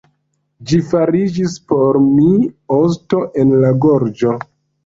[0.69, 2.31] Ĝi fariĝis por mi
[2.81, 4.35] osto en la gorĝo.